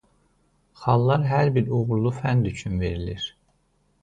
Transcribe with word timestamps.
Xallar 0.85 1.27
hər 1.31 1.51
bir 1.59 1.69
uğurlu 1.81 2.15
fənd 2.23 2.51
üçün 2.53 2.81
verilir. 2.87 3.29